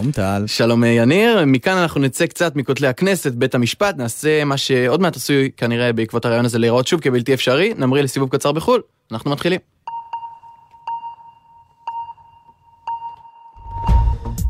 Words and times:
שלום 0.00 0.12
טל. 0.12 0.44
שלום 0.46 0.84
יניר, 0.84 1.44
מכאן 1.46 1.76
אנחנו 1.76 2.00
נצא 2.00 2.26
קצת 2.26 2.56
מכותלי 2.56 2.86
הכנסת, 2.88 3.32
בית 3.32 3.54
המשפט, 3.54 3.96
נעשה 3.96 4.44
מה 4.44 4.56
שעוד 4.56 5.00
מעט 5.00 5.16
עשוי 5.16 5.50
כנראה 5.56 5.92
בעקבות 5.92 6.24
הרעיון 6.24 6.44
הזה 6.44 6.58
להיראות 6.58 6.86
שוב 6.86 7.00
כבלתי 7.00 7.34
אפשרי, 7.34 7.74
נמריא 7.78 8.02
לסיבוב 8.02 8.28
קצר 8.28 8.52
בחו"ל, 8.52 8.80
אנחנו 9.12 9.30
מתחילים. 9.30 9.60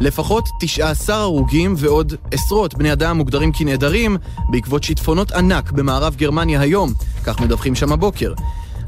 לפחות 0.01 0.45
19 0.61 1.17
הרוגים 1.17 1.75
ועוד 1.79 2.15
עשרות 2.33 2.75
בני 2.75 2.93
אדם 2.93 3.17
מוגדרים 3.17 3.53
כנעדרים 3.53 4.17
בעקבות 4.51 4.85
שיטפונות 4.85 5.33
ענק 5.33 5.71
במערב 5.73 6.17
גרמניה 6.17 6.61
היום, 6.61 6.93
כך 7.25 7.41
מדווחים 7.41 7.75
שם 7.75 7.93
הבוקר. 7.93 8.33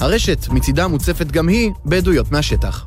הרשת 0.00 0.48
מצידה 0.48 0.88
מוצפת 0.88 1.26
גם 1.26 1.48
היא 1.48 1.70
בעדויות 1.84 2.32
מהשטח. 2.32 2.86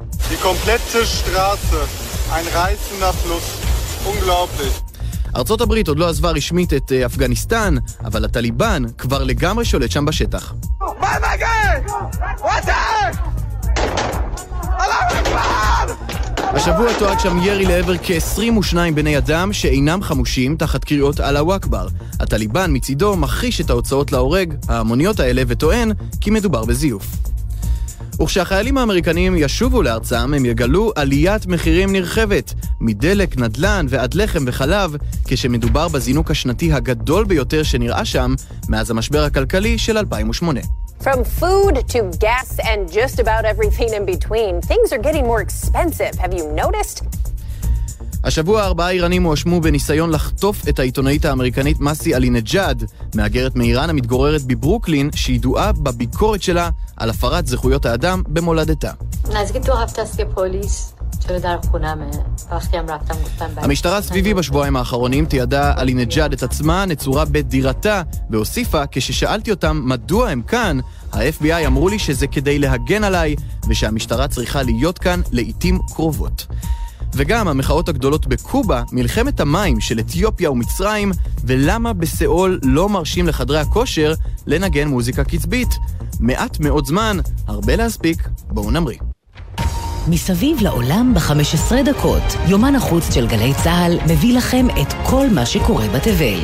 ארצות 5.36 5.62
הברית 5.62 5.88
עוד 5.88 6.00
לא 6.00 6.10
עזבה 6.10 6.32
רשמית 6.32 6.74
את 6.74 6.92
אה, 6.92 7.06
אפגניסטן, 7.06 7.76
אבל 8.06 8.26
הטליבן 8.26 8.84
כבר 8.98 9.24
לגמרי 9.24 9.66
שולט 9.66 9.92
שם 9.92 10.06
בשטח. 10.06 10.54
השבוע 16.56 16.94
תועד 17.00 17.20
שם 17.20 17.38
ירי 17.38 17.66
לעבר 17.66 17.98
כ-22 17.98 18.76
בני 18.96 19.18
אדם 19.18 19.54
שאינם 19.54 20.02
חמושים 20.02 20.56
תחת 20.56 20.84
קריאות 20.84 21.20
אללהו 21.20 21.56
אכבר. 21.56 21.88
הטליבן 22.20 22.72
מצידו 22.74 23.16
מכחיש 23.16 23.62
את 23.62 23.70
ההוצאות 23.70 24.12
להורג, 24.12 24.54
ההמוניות 24.68 25.20
האלה, 25.20 25.44
וטוען 25.48 25.92
כי 26.22 26.30
מדובר 26.30 26.66
בזיוף. 26.66 27.06
וכשהחיילים 28.22 28.78
האמריקנים 28.78 29.36
ישובו 29.38 29.82
לארצם, 29.82 30.34
הם 30.34 30.46
יגלו 30.46 30.92
עליית 30.96 31.46
מחירים 31.48 31.92
נרחבת, 31.92 32.54
מדלק, 32.80 33.38
נדל"ן 33.38 33.86
ועד 33.90 34.14
לחם 34.14 34.44
וחלב, 34.48 34.96
כשמדובר 35.26 35.88
בזינוק 35.88 36.32
השנתי 36.32 36.74
הגדול 36.74 37.26
ביותר 37.26 37.64
שנראה 37.64 38.06
שם 38.06 38.34
מאז 38.70 38.92
המשבר 38.92 39.24
הכלכלי 39.24 39.78
של 39.78 39.98
2008. 39.98 40.62
From 41.02 41.24
food 41.42 41.76
to 41.94 42.00
gas 42.20 42.50
and 42.60 42.92
just 42.92 43.20
about 43.20 43.46
everything 43.46 43.90
in 43.94 44.06
between, 44.06 44.62
things 44.62 44.92
are 44.94 45.04
getting 45.08 45.26
more 45.28 45.42
expensive. 45.42 46.14
Have 46.24 46.34
you 46.34 46.46
noticed? 46.64 47.25
השבוע 48.26 48.64
ארבעה 48.64 48.90
איראנים 48.90 49.24
הואשמו 49.24 49.62
בניסיון 49.62 50.10
לחטוף 50.10 50.68
את 50.70 50.80
העיתונאית 50.80 51.26
האמריקנית 51.26 51.80
מסי 51.80 52.16
עלי-נג'אד, 52.16 52.84
מהגרת 53.16 53.56
מאיראן 53.56 53.90
המתגוררת 53.90 54.42
בברוקלין, 54.42 55.10
שידועה 55.16 55.72
בביקורת 55.72 56.42
שלה 56.42 56.70
על 56.98 57.10
הפרת 57.10 57.48
זכויות 57.48 57.86
האדם 57.86 58.24
במולדתה. 58.28 58.92
המשטרה 63.58 64.02
סביבי 64.02 64.34
בשבועיים 64.34 64.76
האחרונים 64.76 65.26
תיעדה 65.26 65.74
עלי 65.76 65.94
נג'אד 65.94 66.34
את 66.34 66.44
עצמה 66.44 66.86
נצורה 66.86 67.26
בדירתה, 67.26 68.02
והוסיפה, 68.30 68.84
כששאלתי 68.92 69.52
אותם 69.52 69.82
מדוע 69.86 70.30
הם 70.30 70.42
כאן, 70.42 70.80
ה-FBI 71.14 71.68
אמרו 71.68 71.90
לי 71.90 72.00
שזה 72.00 72.28
כדי 72.28 72.60
להגן 72.60 73.04
עליי, 73.04 73.36
ושהמשטרה 73.70 74.28
צריכה 74.28 74.64
להיות 74.64 75.00
כאן 75.00 75.22
לעיתים 75.32 75.80
קרובות. 75.94 76.48
וגם 77.16 77.48
המחאות 77.48 77.90
הגדולות 77.90 78.28
בקובה, 78.28 78.84
מלחמת 78.92 79.40
המים 79.40 79.80
של 79.80 80.00
אתיופיה 80.00 80.52
ומצרים, 80.52 81.12
ולמה 81.44 81.94
בסיאול 81.94 82.60
לא 82.64 82.90
מרשים 82.90 83.28
לחדרי 83.28 83.60
הכושר 83.60 84.14
לנגן 84.48 84.88
מוזיקה 84.88 85.24
קצבית. 85.24 85.70
מעט 86.20 86.60
מאוד 86.60 86.86
זמן, 86.86 87.18
הרבה 87.48 87.76
להספיק, 87.76 88.28
בואו 88.48 88.72
נמריא. 88.72 88.98
מסביב 90.08 90.58
לעולם 90.62 91.14
ב-15 91.14 91.76
דקות, 91.86 92.24
יומן 92.48 92.76
החוץ 92.76 93.14
של 93.14 93.28
גלי 93.28 93.54
צה"ל 93.64 93.98
מביא 94.14 94.38
לכם 94.38 94.68
את 94.82 94.94
כל 95.04 95.28
מה 95.30 95.46
שקורה 95.46 95.88
בתבל. 95.88 96.40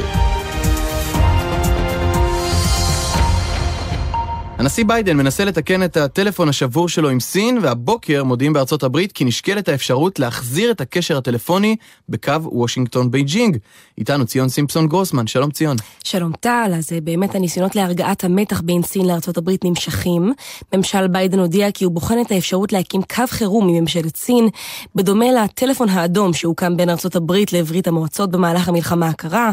הנשיא 4.62 4.86
ביידן 4.86 5.18
מנסה 5.18 5.46
לתקן 5.46 5.84
את 5.84 5.98
הטלפון 5.98 6.50
השבור 6.50 6.90
שלו 6.90 7.10
עם 7.10 7.20
סין, 7.20 7.58
והבוקר 7.62 8.24
מודיעים 8.24 8.54
בארצות 8.54 8.84
הברית 8.84 9.12
כי 9.12 9.26
נשקלת 9.26 9.70
האפשרות 9.70 10.20
להחזיר 10.20 10.72
את 10.72 10.82
הקשר 10.82 11.18
הטלפוני 11.18 11.76
בקו 12.10 12.32
וושינגטון-בייג'ינג. 12.44 13.58
איתנו 13.98 14.26
ציון 14.26 14.50
סימפסון 14.50 14.88
גרוסמן, 14.88 15.28
שלום 15.28 15.52
ציון. 15.52 15.78
שלום 16.04 16.32
טל, 16.40 16.72
אז 16.78 16.94
אה, 16.94 17.02
באמת 17.02 17.36
הניסיונות 17.36 17.76
להרגעת 17.76 18.24
המתח 18.24 18.62
בין 18.62 18.84
סין 18.84 19.06
לארצות 19.06 19.38
הברית 19.38 19.66
נמשכים. 19.66 20.34
ממשל 20.74 21.08
ביידן 21.08 21.40
הודיע 21.40 21.72
כי 21.72 21.86
הוא 21.86 21.94
בוחן 21.94 22.22
את 22.22 22.32
האפשרות 22.32 22.74
להקים 22.74 23.02
קו 23.02 23.24
חירום 23.28 23.68
מממשלת 23.68 24.16
סין, 24.18 24.48
בדומה 24.96 25.26
לטלפון 25.32 25.90
האדום 25.90 26.34
שהוקם 26.34 26.78
בין 26.78 26.90
ארצות 26.90 27.16
הברית 27.16 27.54
לברית 27.54 27.88
המועצות 27.88 28.32
במהלך 28.32 28.68
המלחמה 28.68 29.08
הקרה, 29.08 29.52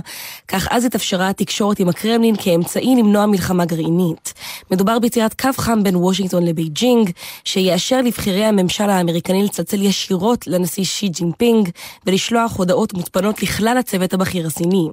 כך 0.49 0.69
אז 0.71 0.85
התאפשרה 0.85 1.29
התקשורת 1.29 1.81
עם 1.81 1.89
הקרמלין 1.89 2.35
כאמצעי 2.39 2.95
למנוע 2.99 3.27
מלחמה 3.27 3.65
גרעינית. 3.65 4.35
מדובר 4.71 4.98
מדובר 4.99 5.09
ביצירת 5.09 5.41
קו 5.41 5.49
חם 5.57 5.83
בין 5.83 5.97
וושינגטון 5.97 6.45
לבייג'ינג, 6.45 7.11
שיאפשר 7.45 8.03
לבכירי 8.03 8.45
הממשל 8.45 8.91
האמריקני 8.91 9.45
לצלצל 9.45 9.83
ישירות 9.83 10.47
לנשיא 10.47 10.85
שי 10.85 11.09
ג'ינפינג, 11.09 11.69
ולשלוח 12.07 12.57
הודעות 12.57 12.95
מוצפנות 12.95 13.43
לכלל 13.43 13.77
הצוות 13.79 14.15
הבכיר 14.15 14.47
הסיני. 14.47 14.89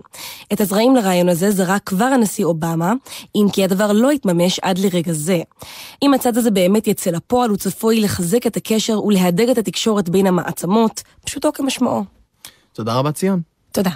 את 0.54 0.62
הזרעים 0.62 0.96
לרעיון 0.96 1.30
הזה 1.30 1.52
זרק 1.52 1.82
כבר 1.86 2.06
הנשיא 2.06 2.46
אובמה, 2.46 2.94
אם 3.36 3.48
כי 3.54 3.64
הדבר 3.64 3.92
לא 3.92 4.12
התממש 4.12 4.60
עד 4.60 4.78
לרגע 4.78 5.14
זה. 5.14 5.42
אם 6.04 6.14
הצד 6.14 6.38
הזה 6.38 6.52
באמת 6.52 6.88
יצא 6.88 7.12
לפועל, 7.12 7.50
הוא 7.50 7.58
צפוי 7.58 8.00
לחזק 8.00 8.48
את 8.48 8.58
הקשר 8.58 9.04
ולהדק 9.04 9.48
את 9.52 9.58
התקשורת 9.58 10.10
בין 10.10 10.28
המעצמות, 10.28 11.04
פשוטו 11.26 11.54
כמשמעו. 11.54 12.04
תודה 12.74 12.94
רבה 12.94 13.12
ציון. 13.12 13.42
תודה. 13.72 13.92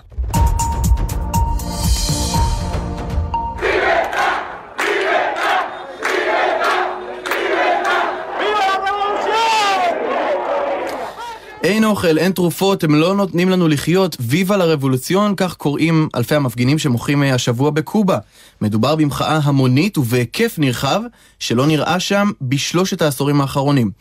אין 11.64 11.84
אוכל, 11.84 12.18
אין 12.18 12.32
תרופות, 12.32 12.84
הם 12.84 12.96
לא 12.96 13.16
נותנים 13.16 13.50
לנו 13.50 13.68
לחיות, 13.68 14.18
ויבה 14.20 14.58
לרבולוציון, 14.58 15.36
כך 15.36 15.56
קוראים 15.56 16.10
אלפי 16.16 16.36
המפגינים 16.36 16.80
שמוחים 16.80 17.24
אה, 17.24 17.34
השבוע 17.34 17.70
בקובה. 17.70 18.18
מדובר 18.62 18.96
במחאה 18.96 19.40
המונית 19.44 19.98
ובהיקף 19.98 20.56
נרחב, 20.58 21.02
שלא 21.40 21.68
נראה 21.68 22.00
שם 22.00 22.32
בשלושת 22.42 23.02
העשורים 23.02 23.42
האחרונים. 23.42 23.92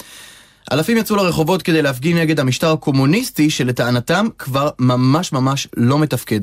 אלפים 0.73 0.97
יצאו 0.97 1.17
לרחובות 1.17 1.63
כדי 1.63 1.83
להפגין 1.83 2.19
נגד 2.19 2.41
המשטר 2.41 2.73
הקומוניסטי, 2.73 3.51
שלטענתם 3.51 4.27
כבר 4.39 4.69
ממש 4.79 5.33
ממש 5.33 5.69
לא 5.77 5.99
מתפקד. 5.99 6.41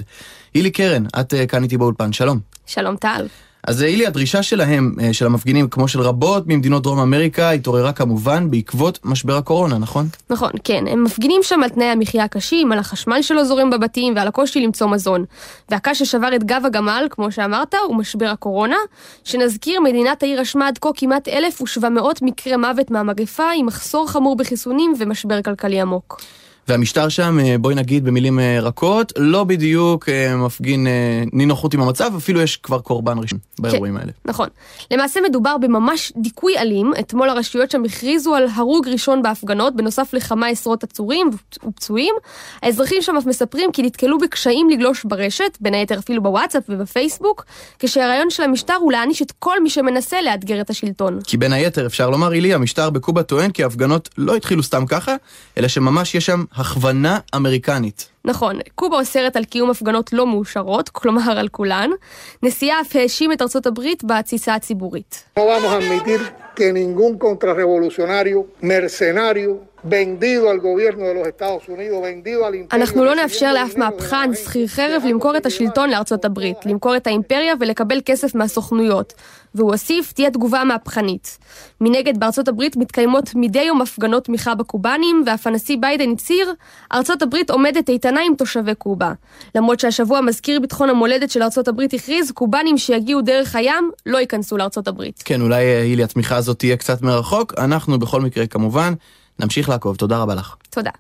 הילי 0.54 0.72
קרן, 0.72 1.04
את 1.20 1.34
אה, 1.34 1.48
כאן 1.48 1.64
איתי 1.64 1.78
באולפן, 1.78 2.14
שלום. 2.14 2.40
שלום 2.66 2.96
טל. 2.96 3.28
אז 3.68 3.84
אילי, 3.84 4.08
הדרישה 4.08 4.44
שלהם, 4.44 4.96
אה, 5.02 5.14
של 5.14 5.26
המפגינים, 5.26 5.68
כמו 5.68 5.88
של 5.88 6.02
רבות 6.02 6.44
ממדינות 6.48 6.84
דרום 6.84 7.00
אמריקה, 7.00 7.52
התעוררה 7.52 7.94
כמובן 7.94 8.52
בעקבות 8.52 9.00
משבר 9.04 9.38
הקורונה, 9.38 9.78
נכון? 9.78 10.08
נכון, 10.30 10.52
כן. 10.64 10.84
הם 10.88 11.04
מפגינים 11.04 11.44
שם 11.44 11.64
על 11.64 11.70
תנאי 11.70 11.86
המחיה 11.86 12.24
הקשים, 12.24 12.72
על 12.72 12.80
החשמל 12.80 13.22
שלא 13.22 13.44
זורם 13.44 13.70
בבתים 13.70 14.14
ועל 14.16 14.28
הקושי 14.28 14.60
למצוא 14.60 14.88
מזון. 14.88 15.26
והקש 15.70 16.00
ששבר 16.00 16.36
את 16.36 16.44
גב 16.44 16.62
הגמל, 16.66 17.08
כמו 17.10 17.32
שאמרת, 17.32 17.76
הוא 17.88 17.96
משבר 17.96 18.28
הקורונה, 18.28 18.78
שנזכיר, 19.24 19.82
מדינת 19.82 20.24
העיר 20.24 20.40
רשמה 20.40 20.68
עד 20.68 20.78
כה 20.78 20.90
כמעט 20.96 21.28
1,700 21.28 22.22
מקרי 22.22 22.56
מוות 22.56 22.92
מהמגפה, 22.92 23.52
עם 23.56 23.66
מחסור 23.66 24.10
חמור 24.10 24.36
בחיסונים 24.36 24.94
ומשבר 25.00 25.42
כלכלי 25.42 25.82
עמוק. 25.82 26.22
והמשטר 26.68 27.10
שם, 27.10 27.40
אה, 27.40 27.58
בואי 27.58 27.76
נגיד 27.76 28.06
במילים 28.06 28.40
אה, 28.40 28.60
רכות, 28.62 29.14
לא 29.18 29.44
בדיוק 29.44 30.10
אה, 30.10 30.36
מפגין 30.36 30.88
נינוחות 31.34 31.74
עם 31.74 31.82
המצב, 31.82 32.12
אפילו 32.18 32.42
יש 32.42 32.58
כבר 32.58 32.80
קורבן 32.80 33.18
ראשון 33.18 33.40
באירועים 33.60 33.94
כן, 33.94 34.00
האלה. 34.00 34.12
נכון. 34.26 34.48
למעשה 34.92 35.20
מדובר 35.30 35.58
בממש 35.58 36.14
דיכוי 36.18 36.58
אלים. 36.58 36.92
אתמול 37.00 37.30
הרשויות 37.30 37.72
שם 37.72 37.84
הכריזו 37.86 38.36
על 38.36 38.48
הרוג 38.56 38.88
ראשון 38.88 39.22
בהפגנות, 39.22 39.76
בנוסף 39.76 40.14
לכמה 40.14 40.48
עשרות 40.48 40.84
עצורים 40.84 41.30
ופצועים. 41.64 42.16
האזרחים 42.62 43.02
שם 43.02 43.18
אף 43.18 43.26
מספרים 43.26 43.72
כי 43.72 43.82
נתקלו 43.82 44.18
בקשיים 44.18 44.70
לגלוש 44.70 45.04
ברשת, 45.04 45.58
בין 45.62 45.74
היתר 45.74 46.00
אפילו 46.00 46.24
בוואטסאפ 46.24 46.64
ובפייסבוק, 46.70 47.46
כשהרעיון 47.80 48.30
של 48.30 48.44
המשטר 48.44 48.74
הוא 48.74 48.92
להעניש 48.92 49.22
את 49.22 49.32
כל 49.40 49.64
מי 49.64 49.70
שמנסה 49.70 50.22
לאתגר 50.22 50.62
את 50.62 50.70
השלטון. 50.70 51.20
כי 51.24 51.38
בין 51.38 51.54
היתר, 51.54 51.86
אפשר 51.86 52.10
לומר, 52.10 52.34
אילי, 52.34 52.54
המשטר 52.54 52.90
בקובה 52.90 53.24
טוען 53.24 53.52
כי 53.52 53.64
ההפגנות 53.64 54.10
לא 54.18 54.36
התחילו 54.36 54.64
סתם 54.64 54.86
ככה, 54.86 55.16
אלא 55.58 55.68
שממש 55.68 56.16
יש 56.16 56.26
שם 56.26 56.44
הכוונה 56.58 57.20
אמריקנית. 57.36 58.10
נכון, 58.26 58.60
קובה 58.76 58.98
אוסרת 58.98 59.36
על 59.36 59.44
קיום 59.44 59.70
הפגנות 59.70 60.14
לא 60.14 60.28
מאושרות, 60.28 60.90
כלומר 60.90 61.40
על 61.40 61.48
כולן. 61.48 61.90
נשיאה 62.44 62.82
אף 62.82 62.96
האשים 62.96 63.32
את 63.32 63.42
ארצות 63.42 63.66
הברית 63.66 64.04
בתסיסה 64.04 64.56
הציבורית. 64.56 65.24
אנחנו 72.72 73.06
לא 73.06 73.16
נאפשר 73.16 73.54
לאף 73.54 73.78
מהפכן, 73.78 74.36
שכיר 74.36 74.68
חרב, 74.68 75.04
למכור 75.10 75.38
את 75.38 75.46
השלטון 75.46 75.90
לארצות 75.90 76.26
הברית, 76.26 76.58
למכור 76.66 76.96
את 76.96 77.08
האימפריה 77.08 77.54
ולקבל 77.60 78.02
כסף 78.06 78.36
מהסוכנויות. 78.36 79.14
והוא 79.56 79.72
הוסיף, 79.72 80.12
תהיה 80.12 80.32
תגובה 80.32 80.64
מהפכנית. 80.64 81.38
מנגד, 81.82 82.20
בארצות 82.20 82.48
הברית 82.48 82.78
מתקיימות 82.78 83.30
מדי 83.36 83.62
יום 83.62 83.82
הפגנות 83.82 84.26
תמיכה 84.26 84.56
בקובנים, 84.56 85.24
ואף 85.26 85.48
הנשיא 85.48 85.78
ביידן 85.80 86.12
הצהיר, 86.12 86.54
ארצות 86.94 87.22
הברית 87.22 87.50
עומדת 87.50 87.90
איתנה 87.90 88.22
עם 88.22 88.36
תושבי 88.36 88.76
קובה. 88.76 89.14
למרות 89.56 89.80
שהשבוע 89.80 90.22
מזכיר 90.22 90.60
ביטחון 90.60 90.90
המולדת 90.90 91.30
של 91.30 91.44
ארצות 91.44 91.68
הברית 91.68 91.94
הכריז, 91.94 92.32
קובנים 92.32 92.78
שיגיעו 92.78 93.22
דרך 93.22 93.56
הים 93.56 93.92
לא 94.06 94.18
ייכנסו 94.18 94.58
לארצות 94.58 94.88
הברית. 94.88 95.22
כן, 95.26 95.42
אולי, 95.42 95.64
הילי, 95.64 96.02
אה, 96.02 96.06
התמיכה 96.06 96.36
הזאת 96.36 96.60
תהיה 96.60 96.78
קצת 96.78 97.02
מרחוק. 97.02 97.54
אנחנו 97.58 98.00
בכל 98.00 98.22
מקרה, 98.22 98.48
כמובן, 98.48 98.94
נמשיך 99.40 99.70
לעקוב. 99.70 99.96
תודה 99.96 100.18
רבה 100.18 100.36
לך. 100.36 100.56
תודה. 100.70 100.92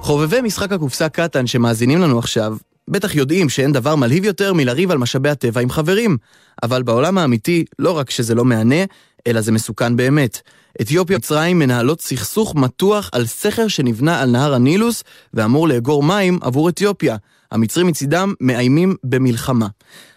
חובבי 0.00 0.40
משחק 0.40 0.72
הקופסה 0.72 1.08
קטן 1.08 1.46
שמאזינים 1.46 2.00
לנו 2.00 2.18
עכשיו, 2.18 2.56
בטח 2.88 3.14
יודעים 3.14 3.48
שאין 3.48 3.72
דבר 3.72 3.96
מלהיב 3.96 4.24
יותר 4.24 4.52
מלריב 4.52 4.90
על 4.90 4.98
משאבי 4.98 5.28
הטבע 5.28 5.60
עם 5.60 5.70
חברים. 5.70 6.16
אבל 6.62 6.82
בעולם 6.82 7.18
האמיתי, 7.18 7.64
לא 7.78 7.98
רק 7.98 8.10
שזה 8.10 8.34
לא 8.34 8.44
מהנה, 8.44 8.84
אלא 9.26 9.40
זה 9.40 9.52
מסוכן 9.52 9.96
באמת. 9.96 10.40
אתיופיה 10.80 11.16
ומצרים 11.16 11.58
מנהלות 11.58 12.00
סכסוך 12.00 12.54
מתוח 12.54 13.10
על 13.12 13.26
סכר 13.26 13.68
שנבנה 13.68 14.20
על 14.20 14.30
נהר 14.30 14.54
הנילוס 14.54 15.04
ואמור 15.34 15.68
לאגור 15.68 16.02
מים 16.02 16.38
עבור 16.42 16.68
אתיופיה. 16.68 17.16
המצרים 17.52 17.86
מצידם 17.86 18.34
מאיימים 18.40 18.96
במלחמה. 19.04 19.66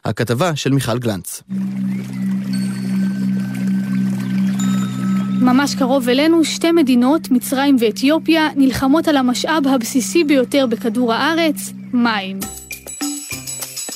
הכתבה 0.06 0.56
של 0.56 0.72
מיכל 0.72 1.00
גלנץ. 1.00 1.44
ממש 5.42 5.76
קרוב 5.76 6.10
אלינו, 6.10 6.44
שתי 6.44 6.72
מדינות, 6.72 7.32
מצרים 7.32 7.76
ואתיופיה, 7.80 8.50
נלחמות 8.56 9.08
על 9.08 9.18
המשאב 9.18 9.68
הבסיסי 9.68 10.24
ביותר 10.24 10.66
בכדור 10.70 11.14
הארץ, 11.14 11.56
מים. 11.94 12.40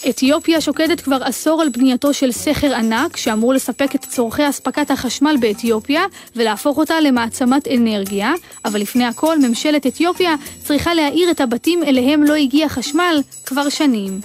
אתיופיה 0.10 0.62
שוקדת 0.62 1.02
כבר 1.02 1.24
עשור 1.24 1.62
על 1.62 1.70
בנייתו 1.70 2.14
של 2.14 2.32
סכר 2.32 2.76
ענק 2.76 3.18
שאמור 3.18 3.54
לספק 3.54 3.96
את 3.96 4.06
צורכי 4.06 4.50
אספקת 4.50 4.92
החשמל 4.92 5.36
באתיופיה 5.40 6.02
ולהפוך 6.36 6.78
אותה 6.78 7.00
למעצמת 7.00 7.68
אנרגיה, 7.68 8.34
אבל 8.66 8.82
לפני 8.82 9.06
הכל 9.06 9.40
ממשלת 9.40 9.88
אתיופיה 9.88 10.36
צריכה 10.64 10.94
להאיר 10.94 11.32
את 11.32 11.42
הבתים 11.42 11.84
אליהם 11.84 12.24
לא 12.24 12.34
הגיע 12.34 12.70
חשמל 12.70 13.22
כבר 13.46 13.70
שנים. 13.70 14.20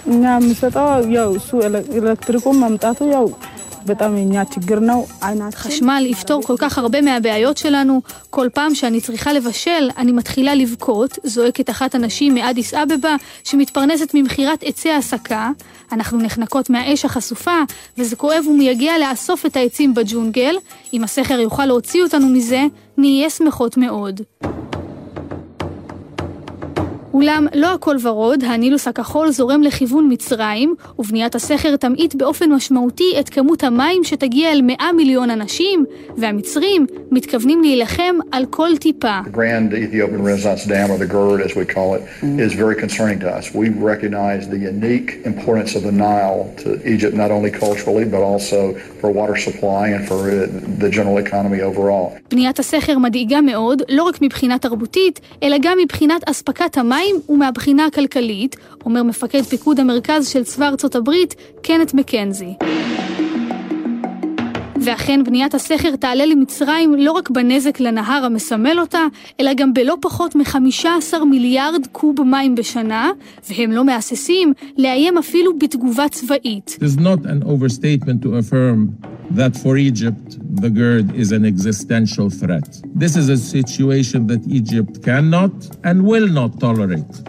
በጣም 3.85 4.17
የኛ 4.17 4.45
ችግር 4.45 4.79
ነው። 4.79 5.05
አይናችን 5.21 5.59
חשמל 5.59 6.03
יפתור 6.07 6.43
כל 6.43 6.55
כך 6.57 6.77
הרבה 6.77 7.01
מהבעיות 7.01 7.57
שלנו. 7.57 8.01
כל 8.29 8.47
פעם 8.53 8.75
שאני 8.75 9.01
צריכה 9.01 9.33
לבשל, 9.33 9.89
אני 9.97 10.11
מתחילה 10.11 10.55
לבכות, 10.55 11.19
זועקת 11.23 11.69
אחת 11.69 11.95
הנשים 11.95 12.33
מאדיס 12.35 12.73
אבבה, 12.73 13.15
שמתפרנסת 13.43 14.11
ממכירת 14.13 14.63
עצי 14.63 14.91
הסקה. 14.91 15.49
אנחנו 15.91 16.17
נחנקות 16.17 16.69
מהאש 16.69 17.05
החשופה, 17.05 17.57
וזה 17.97 18.15
כואב 18.15 18.47
ומייגע 18.47 18.93
לאסוף 18.97 19.45
את 19.45 19.55
העצים 19.55 19.93
בג'ונגל. 19.93 20.55
אם 20.93 21.03
הסכר 21.03 21.39
יוכל 21.39 21.65
להוציא 21.65 22.03
אותנו 22.03 22.27
מזה, 22.29 22.63
נהיה 22.97 23.29
שמחות 23.29 23.77
מאוד. 23.77 24.21
אולם 27.16 27.46
לא 27.54 27.74
הכל 27.74 27.96
ורוד, 28.02 28.44
הנילוס 28.44 28.88
הכחול 28.88 29.30
זורם 29.30 29.62
לכיוון 29.62 30.08
מצרים, 30.12 30.74
ובניית 30.98 31.34
הסכר 31.34 31.76
תמעיט 31.76 32.14
באופן 32.14 32.52
משמעותי 32.52 33.16
את 33.20 33.28
כמות 33.28 33.64
המים 33.64 34.04
שתגיע 34.04 34.52
אל 34.52 34.62
100 34.62 34.76
מיליון 34.96 35.30
אנשים, 35.30 35.84
והמצרים 36.16 36.86
מתכוונים 37.10 37.62
להילחם 37.62 38.14
על 38.32 38.44
כל 38.50 38.68
טיפה. 38.80 39.18
בניית 52.30 52.58
הסכר 52.58 52.98
מדאיגה 52.98 53.40
מאוד, 53.40 53.82
לא 53.88 54.02
רק 54.02 54.22
מבחינה 54.22 54.58
תרבותית, 54.58 55.20
אלא 55.42 55.56
גם 55.62 55.78
מבחינת 55.82 56.28
אספקת 56.28 56.78
המים 56.78 57.05
המים 57.06 57.20
ומהבחינה 57.28 57.86
הכלכלית, 57.86 58.56
אומר 58.84 59.02
מפקד 59.02 59.42
פיקוד 59.42 59.80
המרכז 59.80 60.28
של 60.28 60.44
צבא 60.44 60.68
ארצות 60.68 60.94
הברית, 60.94 61.34
קנט 61.62 61.94
מקנזי. 61.94 62.54
ואכן 64.84 65.24
בניית 65.24 65.54
הסכר 65.54 65.96
תעלה 65.96 66.26
למצרים 66.26 66.94
לא 66.94 67.12
רק 67.12 67.30
בנזק 67.30 67.80
לנהר 67.80 68.24
המסמל 68.24 68.80
אותה, 68.80 69.00
אלא 69.40 69.54
גם 69.54 69.74
בלא 69.74 69.96
פחות 70.00 70.34
מ-15 70.34 71.24
מיליארד 71.30 71.86
קוב 71.92 72.22
מים 72.22 72.54
בשנה, 72.54 73.10
והם 73.50 73.72
לא 73.72 73.84
מהססים 73.84 74.52
לאיים 74.78 75.18
אפילו 75.18 75.58
בתגובה 75.58 76.08
צבאית. 76.08 76.78
that 79.36 79.56
for 79.56 79.76
Egypt 79.76 80.45
the 80.56 80.70
GERD 80.70 81.14
is 81.14 81.32
an 81.32 81.44
existential 81.44 82.30
threat. 82.30 82.80
This 82.94 83.16
is 83.16 83.28
a 83.28 83.36
situation 83.36 84.26
that 84.28 84.46
Egypt 84.46 85.02
cannot 85.02 85.52
and 85.84 86.06
will 86.06 86.28
not 86.28 86.58
tolerate. 86.60 87.22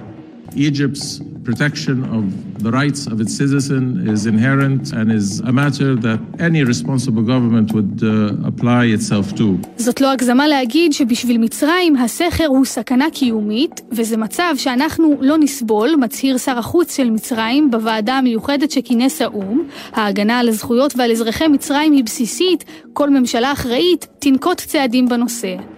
Egypt's 0.55 1.19
protection 1.49 1.97
of 2.17 2.23
the 2.65 2.71
rights 2.79 3.01
of 3.11 3.15
its 3.23 3.33
citizen 3.41 3.83
is 4.13 4.21
inherent 4.33 4.83
and 4.97 5.05
is 5.19 5.27
a 5.51 5.53
matter 5.61 5.89
that 6.07 6.19
any 6.47 6.61
responsible 6.73 7.23
government 7.33 7.67
would 7.75 7.95
uh, 8.03 8.49
apply 8.51 8.83
itself 8.95 9.27
to. 9.37 9.43
זאת 9.77 10.01
לא 10.01 10.11
הגזמה 10.11 10.47
להגיד 10.47 10.93
שבשביל 10.93 11.37
מצרים 11.37 11.95
הסכר 11.95 12.45
הוא 12.45 12.65
סכנה 12.65 13.05
קיומית, 13.13 13.81
וזה 13.91 14.17
מצב 14.17 14.53
שאנחנו 14.57 15.17
לא 15.21 15.37
נסבול, 15.37 15.89
מצהיר 15.99 16.37
שר 16.37 16.57
החוץ 16.57 16.97
של 16.97 17.09
מצרים 17.09 17.71
בוועדה 17.71 18.13
המיוחדת 18.13 18.71
שכינס 18.71 19.21
האו"ם. 19.21 19.63
ההגנה 19.93 20.39
על 20.39 20.49
הזכויות 20.49 20.93
ועל 20.97 21.11
אזרחי 21.11 21.47
מצרים 21.47 21.93
היא 21.93 22.03
בסיסית, 22.03 22.63
כל 22.93 23.09
ממשלה 23.09 23.51
אחראית 23.51 24.07
תנקוט 24.19 24.57
צעדים 24.57 25.09
בנושא. 25.09 25.76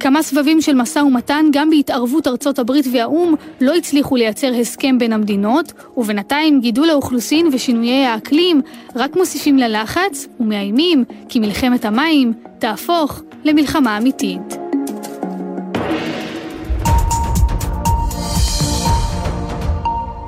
כמה 0.00 0.22
סבבים 0.22 0.60
של 0.60 0.74
משא 0.74 0.98
ומתן, 0.98 1.46
גם 1.52 1.70
בהתערבות 1.70 2.26
ארצות 2.26 2.58
הברית 2.58 2.86
והאו"ם, 2.92 3.34
לא 3.60 3.74
הצליחו 3.74 4.16
לייצר 4.16 4.52
הסכם 4.60 4.98
בין 4.98 5.12
המדינות, 5.12 5.72
ובינתיים 5.96 6.60
גידול 6.60 6.90
האוכלוסין 6.90 7.48
ושינויי 7.52 8.06
האקלים 8.06 8.60
רק 8.96 9.16
מוסיפים 9.16 9.58
ללחץ 9.58 10.26
ומאיימים 10.40 11.04
כי 11.28 11.40
מלחמת 11.40 11.84
המים 11.84 12.32
תהפוך 12.58 13.22
למלחמה 13.44 13.98
אמיתית. 13.98 14.56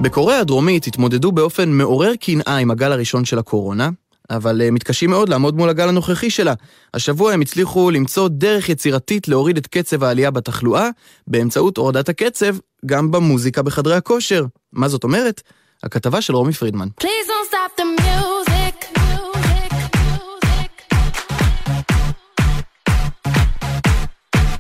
בקוריאה 0.01 0.41
הדרומית 0.41 0.87
התמודדו 0.87 1.33
באופן 1.33 1.71
מעורר 1.71 2.15
קנאה 2.17 2.57
עם 2.57 2.71
הגל 2.71 2.93
הראשון 2.93 3.25
של 3.25 3.39
הקורונה, 3.39 3.91
אבל 4.31 4.63
אה, 4.63 4.71
מתקשים 4.71 5.11
מאוד 5.11 5.29
לעמוד 5.29 5.57
מול 5.57 5.69
הגל 5.69 5.89
הנוכחי 5.89 6.31
שלה. 6.31 6.55
השבוע 6.95 7.33
הם 7.33 7.41
הצליחו 7.41 7.91
למצוא 7.91 8.29
דרך 8.29 8.69
יצירתית 8.69 9.29
להוריד 9.29 9.57
את 9.57 9.67
קצב 9.67 10.05
העלייה 10.05 10.31
בתחלואה, 10.31 10.89
באמצעות 11.27 11.77
הורדת 11.77 12.09
הקצב 12.09 12.57
גם 12.87 13.11
במוזיקה 13.11 13.63
בחדרי 13.63 13.95
הכושר. 13.95 14.45
מה 14.73 14.89
זאת 14.89 15.05
אומרת? 15.05 15.43
הכתבה 15.83 16.21
של 16.21 16.35
רומי 16.35 16.53
פרידמן. 16.53 16.89
Please 17.01 17.32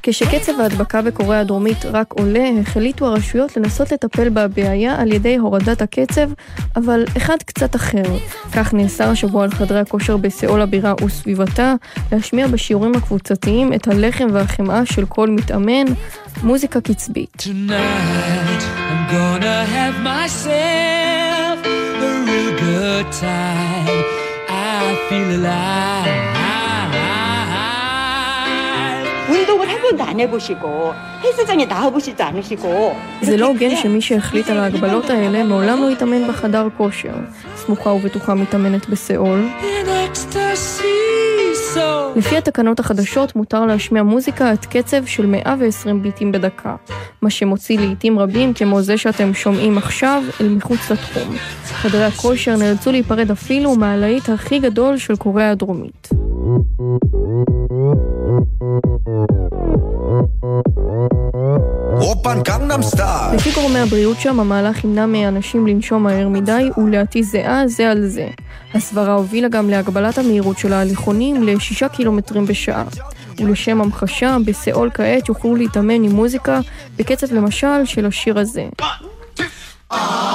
כשקצב 0.02 0.52
ההדבקה 0.60 1.02
בקוריאה 1.02 1.40
הדרומית 1.40 1.84
רק 1.84 2.12
עולה, 2.12 2.48
החליטו 2.60 3.06
הרשויות 3.06 3.56
לנסות 3.56 3.92
לטפל 3.92 4.28
בבעיה 4.28 5.00
על 5.00 5.12
ידי 5.12 5.36
הורדת 5.36 5.82
הקצב, 5.82 6.30
אבל 6.76 7.04
אחד 7.16 7.36
קצת 7.46 7.76
אחר. 7.76 8.02
כך 8.52 8.74
נאסר 8.74 9.08
השבוע 9.08 9.44
על 9.44 9.50
חדרי 9.50 9.80
הכושר 9.80 10.16
בסיאול 10.16 10.60
הבירה 10.60 10.94
וסביבתה, 11.04 11.74
להשמיע 12.12 12.46
בשיעורים 12.46 12.94
הקבוצתיים 12.94 13.72
את 13.72 13.88
הלחם 13.88 14.26
והחמאה 14.32 14.86
של 14.86 15.06
כל 15.06 15.30
מתאמן, 15.30 15.84
מוזיקה 16.42 16.80
קצבית. 16.80 17.42
Tonight. 17.42 18.62
I 24.84 24.94
feel 25.08 25.30
alive. 25.36 26.41
번도 29.51 30.03
안 30.03 30.19
해보시고 30.19 30.93
헬스장에 31.23 31.65
나와보시지 31.65 32.21
않으시고 32.21 32.95
זה 33.21 33.37
לא 33.37 33.47
הוגן 33.47 33.75
שמי 33.75 34.01
שהחליט 34.01 34.49
על 34.49 34.57
ההגבלות 34.57 35.09
האלה 35.09 35.43
מעולם 35.43 35.81
לא 35.81 35.89
התאמן 35.89 36.27
בחדר 36.27 36.67
כושר. 36.77 37.13
סמוכה 37.55 37.89
ובטוחה 37.89 38.33
מתאמנת 38.33 38.89
בסיאול. 38.89 39.47
לפי 42.15 42.37
התקנות 42.37 42.79
החדשות 42.79 43.35
מותר 43.35 43.65
להשמיע 43.65 44.03
מוזיקה 44.03 44.49
עד 44.49 44.65
קצב 44.65 45.05
של 45.05 45.25
120 45.25 46.01
ביטים 46.01 46.31
בדקה, 46.31 46.75
מה 47.21 47.29
שמוציא 47.29 47.79
לעיתים 47.79 48.19
רבים, 48.19 48.53
כמו 48.53 48.81
זה 48.81 48.97
שאתם 48.97 49.33
שומעים 49.33 49.77
עכשיו, 49.77 50.23
אל 50.41 50.49
מחוץ 50.49 50.91
לתחום. 50.91 51.35
חדרי 51.63 52.03
הכושר 52.03 52.55
נאלצו 52.55 52.91
להיפרד 52.91 53.31
אפילו 53.31 53.75
מהלהיט 53.75 54.29
הכי 54.29 54.59
גדול 54.59 54.97
של 54.97 55.15
קוריאה 55.15 55.51
הדרומית. 55.51 56.09
לפי 63.34 63.50
גורמי 63.54 63.78
הבריאות 63.78 64.20
שם, 64.20 64.40
המהלך 64.40 64.84
ימנע 64.84 65.06
מאנשים 65.06 65.66
לנשום 65.66 66.02
מהר 66.02 66.28
מדי 66.28 66.70
ולהטיס 66.76 67.30
זיעה 67.30 67.68
זה 67.68 67.90
על 67.90 68.06
זה. 68.06 68.28
הסברה 68.74 69.14
הובילה 69.14 69.48
גם 69.48 69.70
להגבלת 69.70 70.18
המהירות 70.18 70.58
של 70.58 70.72
ההליכונים 70.72 71.42
ל-6 71.42 71.88
קילומטרים 71.88 72.46
בשעה. 72.46 72.84
ולשם 73.38 73.80
המחשה, 73.80 74.36
בסיאול 74.46 74.90
כעת 74.94 75.28
יוכלו 75.28 75.56
להתאמן 75.56 76.04
עם 76.04 76.12
מוזיקה 76.12 76.60
בקצב 76.96 77.32
למשל 77.32 77.84
של 77.84 78.06
השיר 78.06 78.38
הזה. 78.38 78.68
אך 79.88 80.31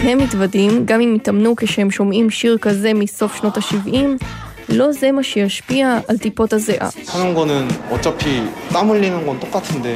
הם 0.00 0.18
מתוודים, 0.18 0.82
גם 0.84 1.00
אם 1.00 1.14
יתאמנו 1.16 1.56
כשהם 1.56 1.90
שומעים 1.90 2.30
שיר 2.30 2.58
כזה 2.58 2.94
מסוף 2.94 3.36
שנות 3.36 3.56
ה-70, 3.56 4.24
לא 4.68 4.92
זה 4.92 5.12
מה 5.12 5.22
שישפיע 5.22 5.98
על 6.08 6.18
טיפות 6.18 6.52
הזיעה. 6.52 6.88
하는 7.08 7.34
거는 7.34 7.68
어차피 7.90 8.42
땀 8.72 8.90
흘리는 8.90 9.24
건 9.26 9.38
똑같은데 9.40 9.86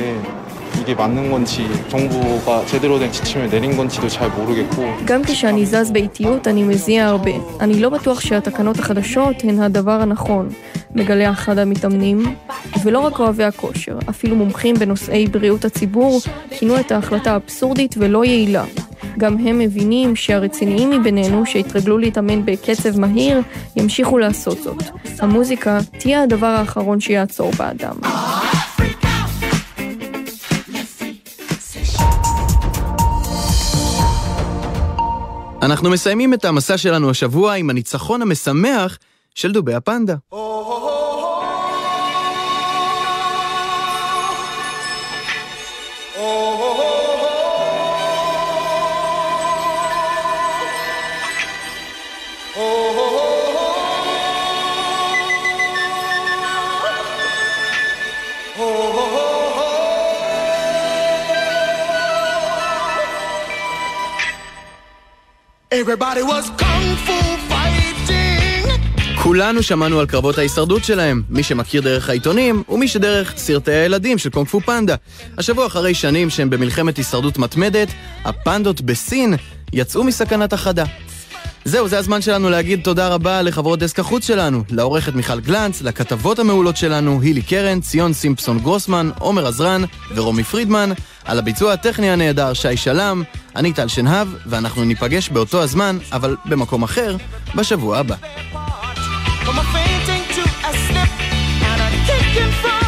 이게 0.81 0.95
맞는 0.95 1.31
건지 1.31 1.67
정부가 1.89 2.65
제대로 2.67 2.99
된 2.99 3.11
지침을 3.13 3.51
내린 3.51 3.77
건지도 3.77 4.09
잘 4.09 4.29
모르겠고 4.31 4.77
גם 5.05 5.25
כשאני 5.25 5.67
זז 5.67 5.91
באיטיות 5.91 6.49
אני 6.49 6.63
מזיע 6.63 7.07
הרבה. 7.07 7.31
אני 7.61 7.81
לא 7.81 7.89
בטוח 7.89 8.21
שהתקנות 8.21 8.79
החדשות 8.79 9.45
הן 9.45 9.61
הדבר 9.61 10.01
הנכון, 10.01 10.49
מגלה 10.95 11.31
אחד 11.31 11.59
המתאמנים. 11.59 12.37
ולא 12.85 12.99
רק 12.99 13.21
אוהבי 13.21 13.45
הכושר, 13.45 13.99
אפילו 14.11 14.37
מומחים 14.37 14.75
בנושאי 14.75 15.27
בריאות 15.27 15.65
הציבור 15.65 16.21
כינו 16.51 16.81
את 16.81 16.93
ההחלטה 16.93 17.37
אבסורדית 17.37 17.95
ולא 17.99 18.25
יעילה. 18.25 18.65
גם 19.18 19.38
הם 19.38 19.60
מבינים 19.60 20.16
שהרציניים 20.16 20.90
מבינינו 20.90 21.46
שהתרגלו 21.46 21.98
להתאמן 21.98 22.46
בקצב 22.46 23.00
מהיר, 23.00 23.42
ימשיכו 23.76 24.18
לעשות 24.18 24.58
זאת. 24.64 24.84
המוזיקה 25.20 25.80
תהיה 26.00 26.24
הדבר 26.24 26.48
האחרון 26.48 27.00
שיעצור 27.00 27.52
באדם. 27.58 27.96
אנחנו 35.62 35.90
מסיימים 35.90 36.34
את 36.34 36.46
המסע 36.46 36.78
שלנו 36.78 37.10
השבוע 37.10 37.54
עם 37.54 37.70
הניצחון 37.70 38.22
המשמח 38.22 38.98
של 39.36 39.52
דובי 39.52 39.74
הפנדה. 39.74 40.16
כולנו 69.24 69.64
שמענו 69.64 70.00
על 70.00 70.06
קרבות 70.06 70.38
ההישרדות 70.38 70.84
שלהם, 70.84 71.22
מי 71.30 71.44
שמכיר 71.44 71.82
דרך 71.82 72.10
העיתונים, 72.10 72.64
ומי 72.70 72.88
שדרך 72.88 73.34
סרטי 73.38 73.72
הילדים 73.72 74.18
של 74.18 74.30
קונג 74.30 74.48
פו 74.48 74.62
פנדה. 74.62 74.96
השבוע 75.38 75.68
אחרי 75.68 75.94
שנים 75.94 76.30
שהם 76.30 76.50
במלחמת 76.50 76.98
הישרדות 76.98 77.38
מתמדת, 77.38 77.88
הפנדות 78.24 78.82
בסין 78.82 79.36
יצאו 79.74 80.04
מסכנת 80.04 80.54
החדה. 80.54 80.84
זהו, 81.68 81.88
זה 81.88 82.00
הזמן 82.00 82.22
שלנו 82.22 82.50
להגיד 82.50 82.82
תודה 82.84 83.08
רבה 83.08 83.42
לחברות 83.42 83.80
דסק 83.80 84.00
החוץ 84.00 84.28
שלנו, 84.28 84.64
לעורכת 84.70 85.14
מיכל 85.14 85.40
גלנץ, 85.40 85.82
לכתבות 85.82 86.40
המעולות 86.40 86.78
שלנו, 86.78 87.22
הילי 87.22 87.42
קרן, 87.42 87.82
ציון 87.82 88.14
סימפסון 88.14 88.60
גרוסמן, 88.60 89.10
עומר 89.20 89.48
עזרן 89.48 89.82
ורומי 90.16 90.44
פרידמן, 90.44 90.90
על 91.26 91.40
הביצוע 91.40 91.74
הטכני 91.74 92.10
הנהדר 92.10 92.54
שי 92.54 92.78
שלם, 92.78 93.24
אני 93.56 93.74
טל 93.74 93.88
שנהב, 93.88 94.28
ואנחנו 94.46 94.84
ניפגש 94.84 95.30
באותו 95.30 95.62
הזמן, 95.64 95.98
אבל 96.12 96.36
במקום 96.46 96.84
אחר, 96.84 97.16
בשבוע 97.56 97.98
הבא. 97.98 98.16
From 102.62 102.85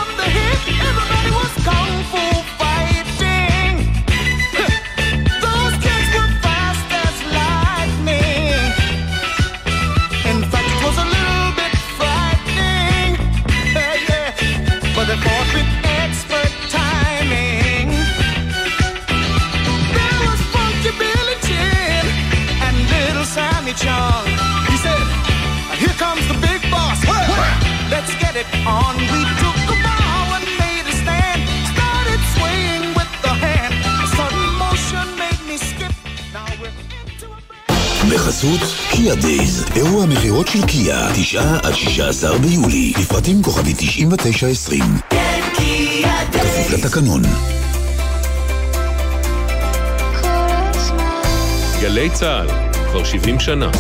בחסות 38.37 38.61
קיה 38.91 39.15
דייז, 39.15 39.65
אירוע 39.75 40.05
מכירות 40.05 40.47
של 40.47 40.65
קיה, 40.65 41.07
9 41.13 41.41
עד 41.63 41.73
16 41.75 42.37
ביולי, 42.37 42.93
לפרטים 42.99 43.43
כוכבי 43.43 43.73
9920. 43.73 44.83
כפוף 46.31 46.71
לתקנון. 46.71 47.21
גלי 51.81 52.09
צה"ל, 52.09 52.47
כבר 52.89 53.03
70 53.03 53.39
שנה. 53.39 53.71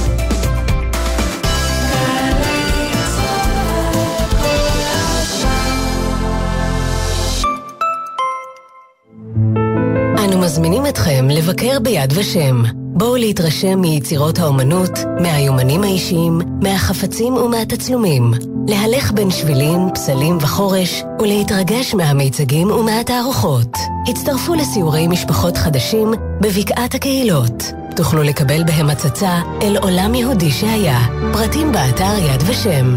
לבקר 11.57 11.79
ביד 11.79 12.13
ושם. 12.15 12.63
בואו 12.73 13.15
להתרשם 13.15 13.81
מיצירות 13.81 14.39
האומנות, 14.39 14.91
מהיומנים 15.21 15.83
האישיים, 15.83 16.41
מהחפצים 16.61 17.33
ומהתצלומים. 17.33 18.33
להלך 18.67 19.11
בין 19.11 19.31
שבילים, 19.31 19.79
פסלים 19.93 20.37
וחורש, 20.41 21.03
ולהתרגש 21.19 21.93
מהמיצגים 21.93 22.71
ומהתערוכות. 22.71 23.77
הצטרפו 24.09 24.53
לסיורי 24.53 25.07
משפחות 25.07 25.57
חדשים 25.57 26.13
בבקעת 26.41 26.95
הקהילות. 26.95 27.63
תוכלו 27.95 28.23
לקבל 28.23 28.63
בהם 28.63 28.89
הצצה 28.89 29.41
אל 29.61 29.77
עולם 29.77 30.15
יהודי 30.15 30.51
שהיה. 30.51 31.07
פרטים 31.33 31.71
באתר 31.71 32.17
יד 32.17 32.43
ושם. 32.47 32.95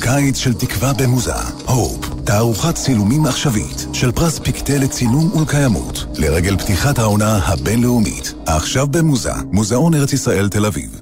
קיץ 0.00 0.36
של 0.36 0.54
תקווה 0.54 0.92
במוזה, 0.92 1.34
הופ, 1.66 2.11
תערוכת 2.24 2.74
צילומים 2.74 3.26
עכשווית 3.26 3.86
של 3.92 4.12
פרס 4.12 4.38
פיקטה 4.38 4.78
לצילום 4.78 5.32
ולקיימות, 5.36 6.06
לרגל 6.18 6.56
פתיחת 6.56 6.98
העונה 6.98 7.36
הבינלאומית. 7.36 8.34
עכשיו 8.46 8.86
במוזה, 8.86 9.32
מוזיאון 9.52 9.94
ארץ 9.94 10.12
ישראל 10.12 10.48
תל 10.48 10.66
אביב. 10.66 11.01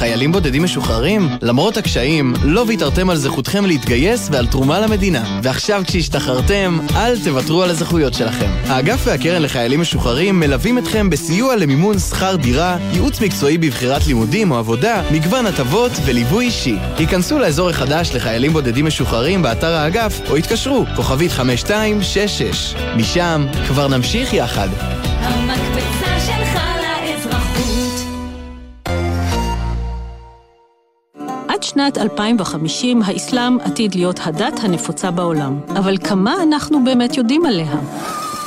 חיילים 0.00 0.32
בודדים 0.32 0.62
משוחררים? 0.62 1.28
למרות 1.42 1.76
הקשיים, 1.76 2.34
לא 2.42 2.64
ויתרתם 2.68 3.10
על 3.10 3.16
זכותכם 3.16 3.66
להתגייס 3.66 4.28
ועל 4.32 4.46
תרומה 4.46 4.80
למדינה. 4.80 5.40
ועכשיו 5.42 5.82
כשהשתחררתם, 5.86 6.78
אל 6.96 7.18
תוותרו 7.24 7.62
על 7.62 7.70
הזכויות 7.70 8.14
שלכם. 8.14 8.50
האגף 8.66 9.00
והקרן 9.04 9.42
לחיילים 9.42 9.80
משוחררים 9.80 10.40
מלווים 10.40 10.78
אתכם 10.78 11.10
בסיוע 11.10 11.56
למימון 11.56 11.98
שכר 11.98 12.36
דירה, 12.36 12.76
ייעוץ 12.92 13.20
מקצועי 13.20 13.58
בבחירת 13.58 14.06
לימודים 14.06 14.50
או 14.50 14.56
עבודה, 14.56 15.02
מגוון 15.10 15.46
הטבות 15.46 15.92
וליווי 16.04 16.44
אישי. 16.46 16.76
היכנסו 16.96 17.38
לאזור 17.38 17.70
החדש 17.70 18.10
לחיילים 18.14 18.52
בודדים 18.52 18.86
משוחררים 18.86 19.42
באתר 19.42 19.74
האגף, 19.74 20.20
או 20.30 20.36
התקשרו, 20.36 20.84
כוכבית 20.96 21.30
5266. 21.30 22.74
משם 22.96 23.46
כבר 23.68 23.88
נמשיך 23.88 24.34
יחד. 24.34 24.68
המקפצה 25.22 25.69
שנת 31.70 31.98
2050 31.98 33.02
האסלאם 33.02 33.60
עתיד 33.60 33.94
להיות 33.94 34.20
הדת 34.24 34.60
הנפוצה 34.62 35.10
בעולם. 35.10 35.60
אבל 35.78 35.98
כמה 35.98 36.42
אנחנו 36.42 36.84
באמת 36.84 37.16
יודעים 37.16 37.46
עליה? 37.46 37.76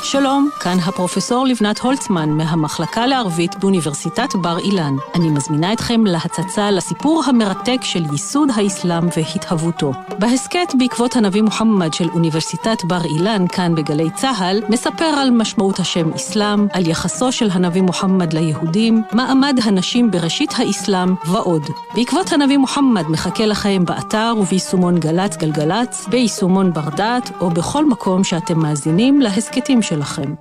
שלום, 0.03 0.49
כאן 0.59 0.77
הפרופסור 0.85 1.45
לבנת 1.45 1.79
הולצמן 1.79 2.29
מהמחלקה 2.29 3.05
לערבית 3.07 3.55
באוניברסיטת 3.55 4.35
בר 4.35 4.59
אילן. 4.59 4.95
אני 5.15 5.29
מזמינה 5.29 5.73
אתכם 5.73 6.05
להצצה 6.05 6.71
לסיפור 6.71 7.23
המרתק 7.27 7.77
של 7.81 8.03
ייסוד 8.11 8.49
האסלאם 8.55 9.03
והתהוותו. 9.17 9.91
בהסכת 10.19 10.73
בעקבות 10.79 11.15
הנביא 11.15 11.41
מוחמד 11.41 11.93
של 11.93 12.09
אוניברסיטת 12.09 12.83
בר 12.83 13.05
אילן, 13.05 13.47
כאן 13.47 13.75
בגלי 13.75 14.09
צה"ל, 14.15 14.61
מספר 14.69 15.05
על 15.05 15.31
משמעות 15.31 15.79
השם 15.79 16.13
אסלאם, 16.13 16.67
על 16.73 16.87
יחסו 16.87 17.31
של 17.31 17.49
הנביא 17.51 17.81
מוחמד 17.81 18.33
ליהודים, 18.33 19.03
מעמד 19.11 19.59
הנשים 19.63 20.11
בראשית 20.11 20.53
האסלאם 20.57 21.15
ועוד. 21.25 21.63
בעקבות 21.95 22.33
הנביא 22.33 22.57
מוחמד 22.57 23.09
מחכה 23.09 23.45
לכם 23.45 23.85
באתר 23.85 24.33
וביישומון 24.39 24.99
גל"צ 24.99 25.37
גלגלצ, 25.37 26.07
ביישומון 26.07 26.73
בר 26.73 26.89
דעת 26.89 27.31
או 27.41 27.49
בכל 27.49 27.85
מקום 27.85 28.23
שאתם 28.23 28.59
מאזינים 28.59 29.21
להסכתים 29.21 29.81
שלכם. 29.93 30.33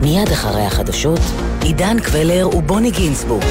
מיד 0.00 0.28
אחרי 0.32 0.62
החדשות, 0.62 1.20
עידן 1.62 2.00
קבלר 2.00 2.48
ובוני 2.56 2.90
גינצבורג. 2.90 3.44